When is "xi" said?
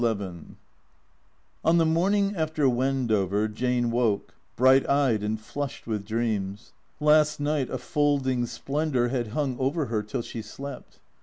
0.01-0.05